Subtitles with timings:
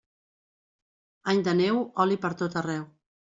[1.33, 2.89] Any de neu, oli per tot arreu.